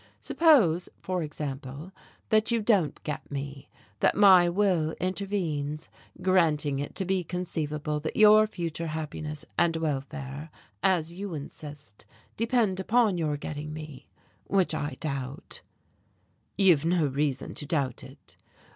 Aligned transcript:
Suppose, 0.19 0.89
for 0.99 1.21
example, 1.21 1.91
that 2.29 2.49
you 2.49 2.59
don't 2.59 2.99
get 3.03 3.29
me, 3.31 3.69
that 3.99 4.15
my 4.17 4.49
will 4.49 4.93
intervenes, 4.99 5.89
granting 6.23 6.79
it 6.79 6.95
to 6.95 7.05
be 7.05 7.23
conceivable 7.23 7.99
that 7.99 8.15
your 8.17 8.47
future 8.47 8.87
happiness 8.87 9.45
and 9.59 9.75
welfare, 9.75 10.49
as 10.81 11.13
you 11.13 11.35
insist, 11.35 12.07
depend 12.35 12.79
upon 12.79 13.19
your 13.19 13.37
getting 13.37 13.73
me 13.73 14.07
which 14.47 14.73
I 14.73 14.97
doubt." 14.99 15.61
"You've 16.57 16.83
no 16.83 17.05
reason 17.05 17.53
to 17.53 17.67
doubt 17.67 18.03
it." 18.03 18.37